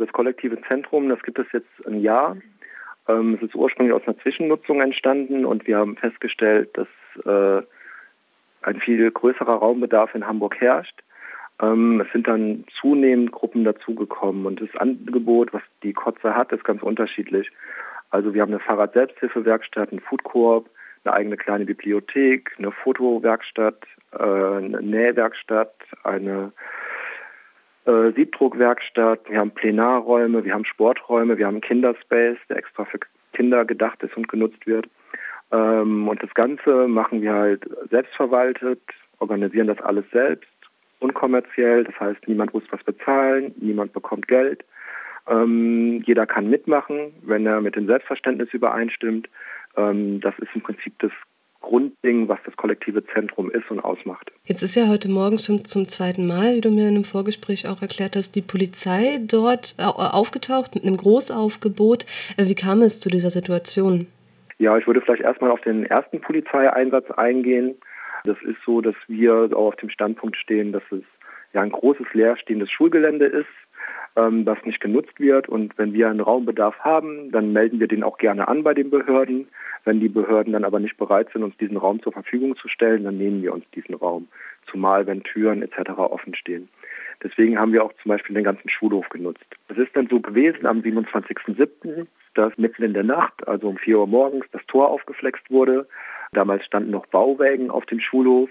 [0.00, 2.36] Das kollektive Zentrum, das gibt es jetzt ein Jahr.
[3.06, 6.88] Ähm, es ist ursprünglich aus einer Zwischennutzung entstanden und wir haben festgestellt, dass
[7.26, 7.62] äh,
[8.62, 11.02] ein viel größerer Raumbedarf in Hamburg herrscht.
[11.60, 16.64] Ähm, es sind dann zunehmend Gruppen dazugekommen und das Angebot, was die Kotze hat, ist
[16.64, 17.50] ganz unterschiedlich.
[18.10, 20.68] Also wir haben eine Fahrrad-Selbsthilfewerkstatt, einen Foodkorb,
[21.04, 23.82] eine eigene kleine Bibliothek, eine Fotowerkstatt,
[24.12, 25.74] äh, eine Nähwerkstatt,
[26.04, 26.52] eine
[27.86, 32.98] äh, Siebdruckwerkstatt, wir haben Plenarräume, wir haben Sporträume, wir haben Kinderspace, der extra für
[33.32, 34.88] Kinder gedacht ist und genutzt wird.
[35.52, 38.80] Ähm, und das Ganze machen wir halt selbstverwaltet,
[39.18, 40.48] organisieren das alles selbst,
[41.00, 44.64] unkommerziell, das heißt, niemand muss was bezahlen, niemand bekommt Geld.
[45.28, 49.28] Ähm, jeder kann mitmachen, wenn er mit dem Selbstverständnis übereinstimmt.
[49.76, 51.12] Ähm, das ist im Prinzip das
[51.70, 54.32] Grundding, was das kollektive Zentrum ist und ausmacht.
[54.42, 57.68] Jetzt ist ja heute Morgen schon zum zweiten Mal, wie du mir in einem Vorgespräch
[57.68, 62.06] auch erklärt hast, die Polizei dort äh, aufgetaucht mit einem Großaufgebot.
[62.36, 64.08] Äh, wie kam es zu dieser Situation?
[64.58, 67.76] Ja, ich würde vielleicht erstmal auf den ersten Polizeieinsatz eingehen.
[68.24, 71.04] Das ist so, dass wir auch auf dem Standpunkt stehen, dass es
[71.52, 73.46] ja ein großes leerstehendes Schulgelände ist,
[74.16, 75.48] ähm, das nicht genutzt wird.
[75.48, 78.90] Und wenn wir einen Raumbedarf haben, dann melden wir den auch gerne an bei den
[78.90, 79.48] Behörden.
[79.84, 83.04] Wenn die Behörden dann aber nicht bereit sind, uns diesen Raum zur Verfügung zu stellen,
[83.04, 84.28] dann nehmen wir uns diesen Raum,
[84.70, 85.90] zumal wenn Türen etc.
[85.96, 86.68] offen stehen.
[87.22, 89.44] Deswegen haben wir auch zum Beispiel den ganzen Schulhof genutzt.
[89.68, 93.98] Es ist dann so gewesen am 27.07., dass mitten in der Nacht, also um 4
[93.98, 95.86] Uhr morgens, das Tor aufgeflext wurde.
[96.32, 98.50] Damals standen noch Bauwägen auf dem Schulhof.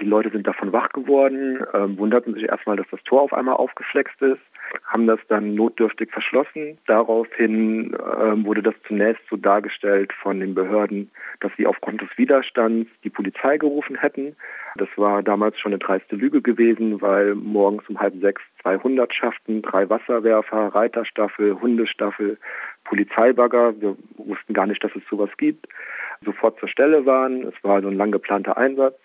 [0.00, 3.56] Die Leute sind davon wach geworden, ähm, wunderten sich erstmal, dass das Tor auf einmal
[3.56, 4.40] aufgeflext ist,
[4.86, 6.78] haben das dann notdürftig verschlossen.
[6.86, 12.90] Daraufhin ähm, wurde das zunächst so dargestellt von den Behörden, dass sie aufgrund des Widerstands
[13.04, 14.34] die Polizei gerufen hätten.
[14.76, 19.60] Das war damals schon eine dreiste Lüge gewesen, weil morgens um halb sechs zwei Hundertschaften,
[19.60, 22.38] drei Wasserwerfer, Reiterstaffel, Hundestaffel,
[22.84, 25.68] Polizeibagger, wir wussten gar nicht, dass es sowas gibt,
[26.24, 27.42] sofort zur Stelle waren.
[27.42, 28.96] Es war so ein lang geplanter Einsatz.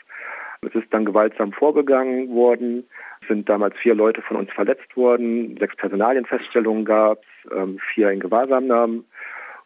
[0.61, 2.87] Es ist dann gewaltsam vorgegangen worden.
[3.21, 8.11] Es sind damals vier Leute von uns verletzt worden, sechs Personalienfeststellungen gab es, ähm, vier
[8.11, 9.05] in Gewahrsamnahmen.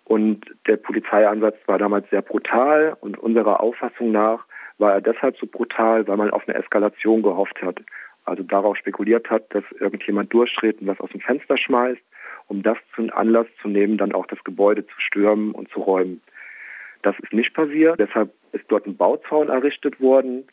[0.06, 4.46] Und der Polizeieinsatz war damals sehr brutal und unserer Auffassung nach
[4.78, 7.80] war er deshalb so brutal, weil man auf eine Eskalation gehofft hat.
[8.26, 12.02] Also darauf spekuliert hat, dass irgendjemand durchtritt und was aus dem Fenster schmeißt,
[12.48, 16.22] um das zum Anlass zu nehmen, dann auch das Gebäude zu stürmen und zu räumen.
[17.04, 18.00] Das ist nicht passiert.
[18.00, 20.46] Deshalb ist dort ein Bauzaun errichtet worden.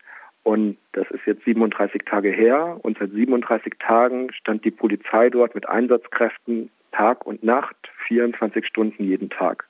[0.48, 2.78] Und das ist jetzt 37 Tage her.
[2.80, 7.76] Und seit 37 Tagen stand die Polizei dort mit Einsatzkräften Tag und Nacht,
[8.06, 9.66] 24 Stunden jeden Tag.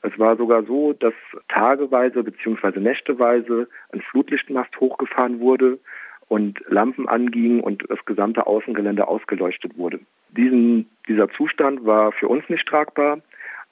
[0.00, 1.12] Es war sogar so, dass
[1.48, 2.80] tageweise bzw.
[2.80, 5.78] nächteweise ein Flutlichtmast hochgefahren wurde
[6.28, 10.00] und Lampen angingen und das gesamte Außengelände ausgeleuchtet wurde.
[10.30, 13.20] Diesen, dieser Zustand war für uns nicht tragbar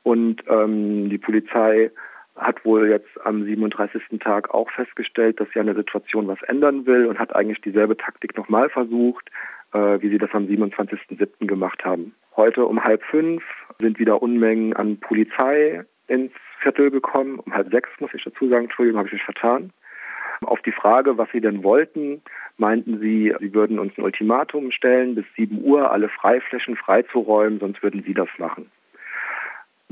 [0.03, 1.91] und ähm, die Polizei
[2.37, 4.03] hat wohl jetzt am 37.
[4.21, 7.97] Tag auch festgestellt, dass sie an der Situation was ändern will und hat eigentlich dieselbe
[7.97, 9.31] Taktik nochmal versucht,
[9.73, 11.47] äh, wie sie das am 27.07.
[11.47, 12.15] gemacht haben.
[12.37, 13.43] Heute um halb fünf
[13.81, 17.39] sind wieder Unmengen an Polizei ins Viertel gekommen.
[17.39, 19.73] Um halb sechs muss ich dazu sagen, Entschuldigung, habe ich mich vertan.
[20.43, 22.23] Auf die Frage, was sie denn wollten,
[22.59, 27.83] meinten sie, sie würden uns ein Ultimatum stellen, bis 7 Uhr alle Freiflächen freizuräumen, sonst
[27.83, 28.71] würden sie das machen.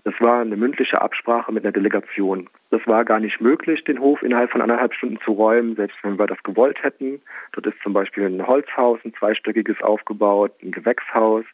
[0.03, 2.49] Das war eine mündliche Absprache mit einer Delegation.
[2.71, 6.19] Das war gar nicht möglich, den Hof innerhalb von anderthalb Stunden zu räumen, selbst wenn
[6.19, 7.23] wir das gewollt hätten.
[7.53, 11.45] Dort ist zum Beispiel ein Holzhaus, ein zweistöckiges aufgebaut, ein Gewächshaus,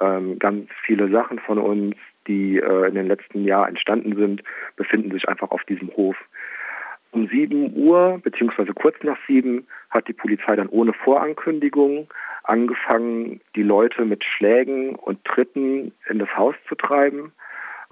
[0.00, 1.96] ähm, ganz viele Sachen von uns,
[2.26, 4.42] die äh, in den letzten Jahren entstanden sind,
[4.76, 6.16] befinden sich einfach auf diesem Hof.
[7.12, 12.08] Um 7 Uhr, beziehungsweise kurz nach 7, hat die Polizei dann ohne Vorankündigung
[12.42, 17.32] angefangen, die Leute mit Schlägen und Tritten in das Haus zu treiben.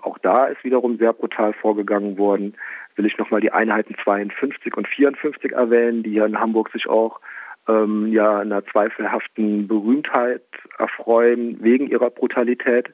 [0.05, 2.55] Auch da ist wiederum sehr brutal vorgegangen worden.
[2.97, 7.21] Will ich nochmal die Einheiten 52 und 54 erwähnen, die hier in Hamburg sich auch
[7.69, 10.43] ähm, ja einer zweifelhaften Berühmtheit
[10.79, 12.91] erfreuen wegen ihrer Brutalität.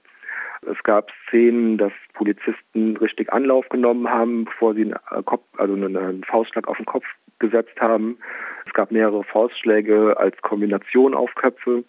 [0.63, 5.75] Es gab Szenen, dass Polizisten richtig Anlauf genommen haben, bevor sie einen, äh, Kopf, also
[5.75, 7.07] einen Faustschlag auf den Kopf
[7.41, 8.19] gesetzt haben.
[8.67, 11.83] Es gab mehrere Faustschläge als Kombination auf Köpfe.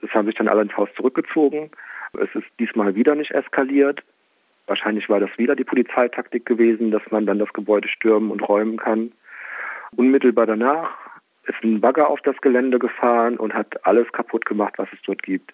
[0.00, 1.70] Es haben sich dann alle ins Haus zurückgezogen.
[2.20, 4.04] Es ist diesmal wieder nicht eskaliert.
[4.66, 8.78] Wahrscheinlich war das wieder die Polizeitaktik gewesen, dass man dann das Gebäude stürmen und räumen
[8.78, 9.12] kann.
[9.96, 10.90] Unmittelbar danach
[11.46, 15.22] ist ein Bagger auf das Gelände gefahren und hat alles kaputt gemacht, was es dort
[15.22, 15.52] gibt.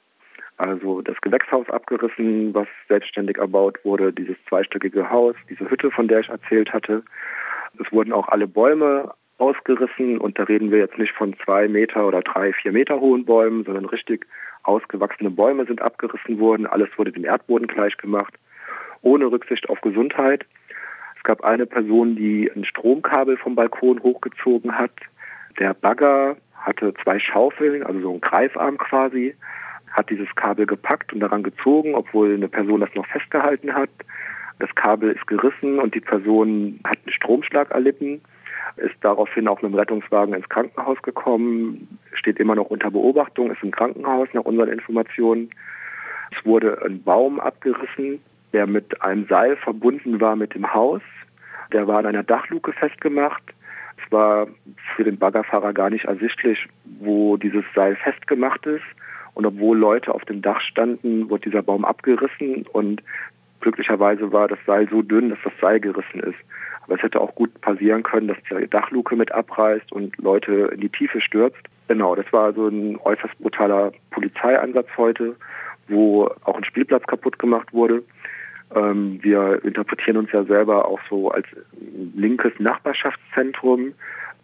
[0.56, 6.20] Also das Gewächshaus abgerissen, was selbstständig erbaut wurde, dieses zweistöckige Haus, diese Hütte, von der
[6.20, 7.02] ich erzählt hatte.
[7.78, 12.06] Es wurden auch alle Bäume ausgerissen und da reden wir jetzt nicht von zwei Meter
[12.06, 14.26] oder drei, vier Meter hohen Bäumen, sondern richtig
[14.64, 18.34] ausgewachsene Bäume sind abgerissen worden, alles wurde dem Erdboden gleich gemacht,
[19.02, 20.44] ohne Rücksicht auf Gesundheit.
[21.16, 24.92] Es gab eine Person, die ein Stromkabel vom Balkon hochgezogen hat.
[25.58, 29.34] Der Bagger hatte zwei Schaufeln, also so ein Greifarm quasi,
[29.90, 33.90] hat dieses Kabel gepackt und daran gezogen, obwohl eine Person das noch festgehalten hat.
[34.58, 38.20] Das Kabel ist gerissen und die Person hat einen Stromschlag erlitten,
[38.76, 43.62] ist daraufhin auch mit dem Rettungswagen ins Krankenhaus gekommen, steht immer noch unter Beobachtung, ist
[43.62, 45.50] im Krankenhaus nach unseren Informationen.
[46.30, 48.20] Es wurde ein Baum abgerissen,
[48.52, 51.02] der mit einem Seil verbunden war mit dem Haus.
[51.72, 53.42] Der war an einer Dachluke festgemacht.
[54.04, 54.48] Es war
[54.96, 56.66] für den Baggerfahrer gar nicht ersichtlich,
[57.00, 58.84] wo dieses Seil festgemacht ist.
[59.34, 63.02] Und obwohl Leute auf dem Dach standen, wurde dieser Baum abgerissen und
[63.60, 66.38] glücklicherweise war das Seil so dünn, dass das Seil gerissen ist.
[66.82, 70.80] Aber es hätte auch gut passieren können, dass die Dachluke mit abreißt und Leute in
[70.80, 71.60] die Tiefe stürzt.
[71.88, 75.36] Genau, das war so ein äußerst brutaler Polizeieinsatz heute,
[75.88, 78.02] wo auch ein Spielplatz kaputt gemacht wurde.
[78.74, 81.46] Ähm, wir interpretieren uns ja selber auch so als
[82.14, 83.92] linkes Nachbarschaftszentrum.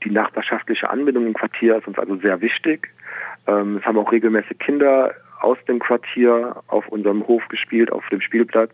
[0.04, 2.88] Die nachbarschaftliche Anbindung im Quartier ist uns also sehr wichtig.
[3.46, 8.20] Ähm, es haben auch regelmäßig Kinder aus dem Quartier auf unserem Hof gespielt, auf dem
[8.20, 8.72] Spielplatz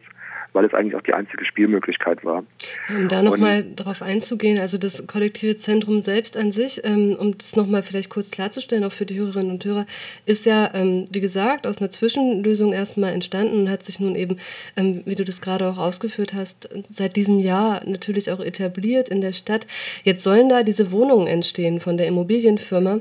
[0.53, 2.45] weil es eigentlich auch die einzige Spielmöglichkeit war.
[2.89, 7.57] Um da nochmal drauf einzugehen, also das kollektive Zentrum selbst an sich, ähm, um das
[7.57, 9.87] nochmal vielleicht kurz klarzustellen, auch für die Hörerinnen und Hörer,
[10.27, 14.39] ist ja, ähm, wie gesagt, aus einer Zwischenlösung erstmal entstanden und hat sich nun eben,
[14.77, 19.21] ähm, wie du das gerade auch ausgeführt hast, seit diesem Jahr natürlich auch etabliert in
[19.21, 19.67] der Stadt.
[20.05, 23.01] Jetzt sollen da diese Wohnungen entstehen von der Immobilienfirma.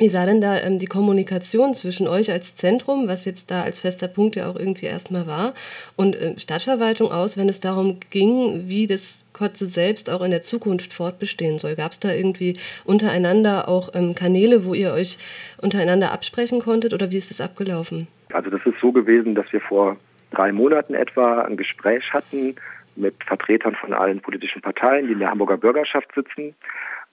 [0.00, 3.80] Wie sah denn da ähm, die Kommunikation zwischen euch als Zentrum, was jetzt da als
[3.80, 5.52] fester Punkt ja auch irgendwie erstmal war,
[5.94, 10.40] und äh, Stadtverwaltung aus, wenn es darum ging, wie das Kotze selbst auch in der
[10.40, 11.76] Zukunft fortbestehen soll?
[11.76, 12.56] Gab es da irgendwie
[12.86, 15.18] untereinander auch ähm, Kanäle, wo ihr euch
[15.60, 18.08] untereinander absprechen konntet oder wie ist es abgelaufen?
[18.32, 19.98] Also das ist so gewesen, dass wir vor
[20.30, 22.54] drei Monaten etwa ein Gespräch hatten
[22.96, 26.54] mit Vertretern von allen politischen Parteien, die in der Hamburger Bürgerschaft sitzen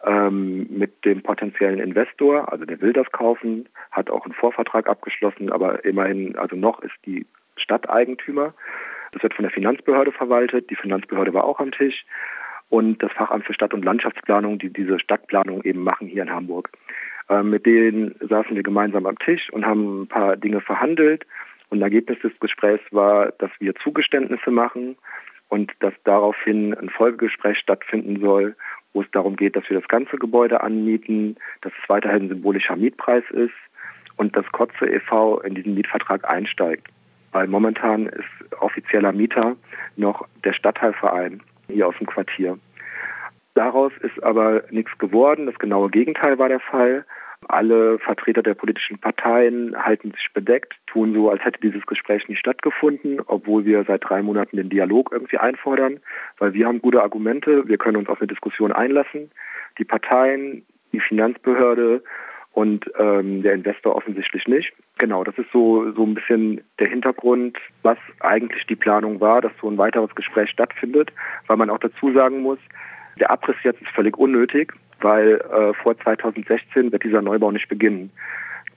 [0.06, 5.52] ähm, mit dem potenziellen Investor, also der will das kaufen, hat auch einen Vorvertrag abgeschlossen,
[5.52, 8.54] aber immerhin, also noch ist die Stadt Eigentümer.
[9.12, 10.70] Das wird von der Finanzbehörde verwaltet.
[10.70, 12.06] Die Finanzbehörde war auch am Tisch
[12.70, 16.70] und das Fachamt für Stadt- und Landschaftsplanung, die diese Stadtplanung eben machen hier in Hamburg.
[17.30, 21.26] Ähm, mit denen saßen wir gemeinsam am Tisch und haben ein paar Dinge verhandelt.
[21.70, 24.96] Und Ergebnis des Gesprächs war, dass wir Zugeständnisse machen
[25.50, 28.56] und dass daraufhin ein Folgegespräch stattfinden soll
[28.98, 32.76] wo es darum geht, dass wir das ganze Gebäude anmieten, dass es weiterhin ein symbolischer
[32.76, 33.54] Mietpreis ist
[34.16, 35.40] und dass Kotze e.V.
[35.42, 36.88] in diesen Mietvertrag einsteigt.
[37.32, 39.56] Weil momentan ist offizieller Mieter
[39.98, 42.58] noch der Stadtteilverein hier aus dem Quartier.
[43.54, 45.46] Daraus ist aber nichts geworden.
[45.46, 47.06] Das genaue Gegenteil war der Fall.
[47.50, 52.40] Alle Vertreter der politischen Parteien halten sich bedeckt, tun so, als hätte dieses Gespräch nicht
[52.40, 56.00] stattgefunden, obwohl wir seit drei Monaten den Dialog irgendwie einfordern,
[56.40, 59.32] weil wir haben gute Argumente, wir können uns auf eine Diskussion einlassen.
[59.78, 62.04] Die Parteien, die Finanzbehörde
[62.52, 64.74] und ähm, der Investor offensichtlich nicht.
[64.98, 69.52] Genau, das ist so, so ein bisschen der Hintergrund, was eigentlich die Planung war, dass
[69.62, 71.14] so ein weiteres Gespräch stattfindet,
[71.46, 72.60] weil man auch dazu sagen muss,
[73.20, 78.12] der Abriss jetzt ist völlig unnötig weil äh, vor 2016 wird dieser Neubau nicht beginnen.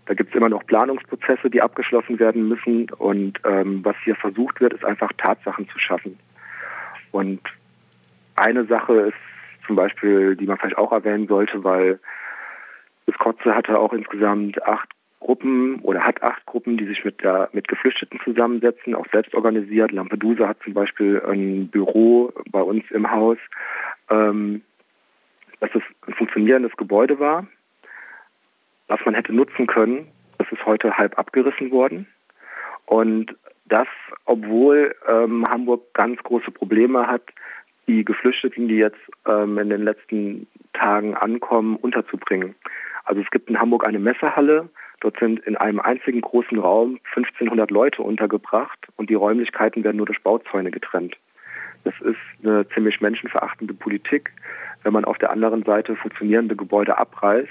[0.07, 2.91] Da gibt es immer noch Planungsprozesse, die abgeschlossen werden müssen.
[2.91, 6.19] Und ähm, was hier versucht wird, ist einfach Tatsachen zu schaffen.
[7.13, 7.41] Und
[8.37, 12.01] eine Sache ist zum Beispiel, die man vielleicht auch erwähnen sollte, weil
[13.07, 14.89] das Kotze hatte auch insgesamt acht
[15.21, 19.93] Gruppen oder hat acht Gruppen, die sich mit, der, mit Geflüchteten zusammensetzen, auch selbst organisiert.
[19.93, 23.39] Lampedusa hat zum Beispiel ein Büro bei uns im Haus.
[24.09, 24.63] Ähm,
[25.61, 27.47] dass es ein funktionierendes Gebäude war,
[28.89, 30.09] was man hätte nutzen können.
[30.39, 32.07] Das ist heute halb abgerissen worden.
[32.87, 33.37] Und
[33.67, 33.87] das,
[34.25, 37.23] obwohl ähm, Hamburg ganz große Probleme hat,
[37.87, 42.55] die Geflüchteten, die jetzt ähm, in den letzten Tagen ankommen, unterzubringen.
[43.05, 44.69] Also es gibt in Hamburg eine Messehalle.
[45.01, 50.07] Dort sind in einem einzigen großen Raum 1500 Leute untergebracht und die Räumlichkeiten werden nur
[50.07, 51.17] durch Bauzäune getrennt.
[51.85, 54.31] Das ist eine ziemlich menschenverachtende Politik,
[54.83, 57.49] wenn man auf der anderen Seite funktionierende Gebäude abreißt,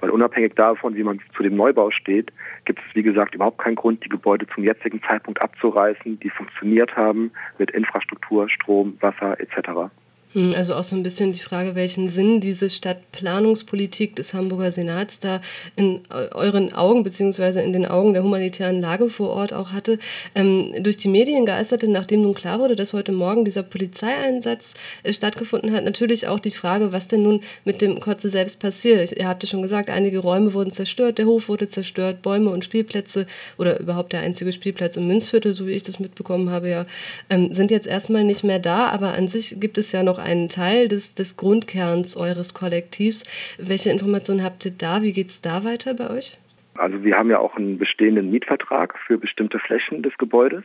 [0.00, 2.32] weil unabhängig davon, wie man zu dem Neubau steht,
[2.64, 6.96] gibt es, wie gesagt, überhaupt keinen Grund, die Gebäude zum jetzigen Zeitpunkt abzureißen, die funktioniert
[6.96, 9.90] haben mit Infrastruktur, Strom, Wasser etc.
[10.34, 15.20] Hm, also auch so ein bisschen die Frage, welchen Sinn diese Stadtplanungspolitik des Hamburger Senats
[15.20, 15.42] da
[15.76, 19.98] in euren Augen beziehungsweise in den Augen der humanitären Lage vor Ort auch hatte.
[20.34, 25.12] Ähm, durch die Medien geisterte, nachdem nun klar wurde, dass heute Morgen dieser Polizeieinsatz äh,
[25.12, 29.12] stattgefunden hat, natürlich auch die Frage, was denn nun mit dem Kotze selbst passiert.
[29.12, 32.64] Ihr habt ja schon gesagt, einige Räume wurden zerstört, der Hof wurde zerstört, Bäume und
[32.64, 33.26] Spielplätze
[33.58, 36.86] oder überhaupt der einzige Spielplatz im Münzviertel, so wie ich das mitbekommen habe, ja,
[37.28, 40.48] ähm, sind jetzt erstmal nicht mehr da, aber an sich gibt es ja noch einen
[40.48, 43.24] Teil des, des Grundkerns eures Kollektivs.
[43.58, 45.02] Welche Informationen habt ihr da?
[45.02, 46.38] Wie geht es da weiter bei euch?
[46.74, 50.64] Also wir haben ja auch einen bestehenden Mietvertrag für bestimmte Flächen des Gebäudes.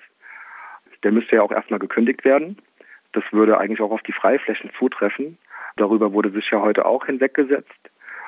[1.04, 2.58] Der müsste ja auch erstmal gekündigt werden.
[3.14, 5.38] Das würde eigentlich auch auf die Freiflächen zutreffen.
[5.76, 7.70] Darüber wurde sich ja heute auch hinweggesetzt,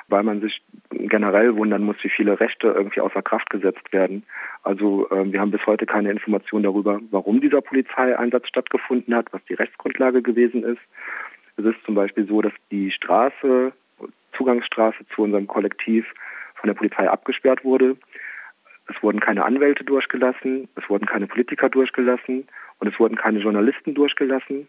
[0.09, 4.23] weil man sich generell wundern muss, wie viele Rechte irgendwie außer Kraft gesetzt werden.
[4.63, 9.43] Also äh, wir haben bis heute keine Information darüber, warum dieser Polizeieinsatz stattgefunden hat, was
[9.45, 10.81] die Rechtsgrundlage gewesen ist.
[11.57, 13.73] Es ist zum Beispiel so, dass die Straße,
[14.37, 16.05] Zugangsstraße zu unserem Kollektiv
[16.55, 17.97] von der Polizei abgesperrt wurde.
[18.87, 22.47] Es wurden keine Anwälte durchgelassen, es wurden keine Politiker durchgelassen
[22.79, 24.67] und es wurden keine Journalisten durchgelassen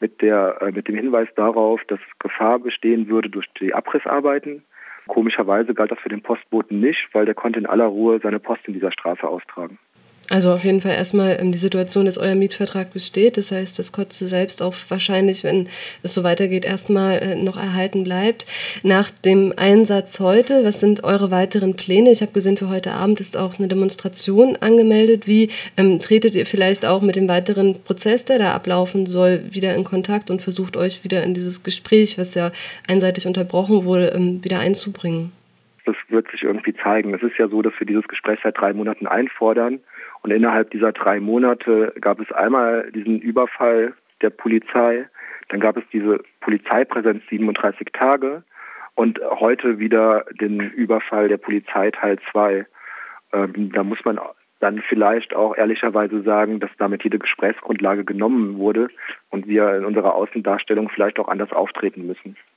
[0.00, 4.62] mit, der, äh, mit dem Hinweis darauf, dass Gefahr bestehen würde durch die Abrissarbeiten.
[5.06, 8.62] Komischerweise galt das für den Postboten nicht, weil der konnte in aller Ruhe seine Post
[8.66, 9.78] in dieser Straße austragen.
[10.30, 13.36] Also auf jeden Fall erstmal ähm, die Situation, dass euer Mietvertrag besteht.
[13.36, 15.68] Das heißt, dass Kotze selbst auch wahrscheinlich, wenn
[16.04, 18.46] es so weitergeht, erstmal äh, noch erhalten bleibt.
[18.84, 22.12] Nach dem Einsatz heute, was sind eure weiteren Pläne?
[22.12, 25.26] Ich habe gesehen, für heute Abend ist auch eine Demonstration angemeldet.
[25.26, 29.74] Wie ähm, tretet ihr vielleicht auch mit dem weiteren Prozess, der da ablaufen soll, wieder
[29.74, 32.52] in Kontakt und versucht euch wieder in dieses Gespräch, was ja
[32.86, 35.32] einseitig unterbrochen wurde, ähm, wieder einzubringen?
[35.86, 37.14] Das wird sich irgendwie zeigen.
[37.14, 39.80] Es ist ja so, dass wir dieses Gespräch seit drei Monaten einfordern
[40.22, 45.06] und innerhalb dieser drei Monate gab es einmal diesen Überfall der Polizei,
[45.48, 48.42] dann gab es diese Polizeipräsenz 37 Tage
[48.94, 52.66] und heute wieder den Überfall der Polizei Teil 2.
[53.32, 54.20] Ähm, da muss man
[54.60, 58.88] dann vielleicht auch ehrlicherweise sagen, dass damit jede Gesprächsgrundlage genommen wurde
[59.30, 62.36] und wir in unserer Außendarstellung vielleicht auch anders auftreten müssen.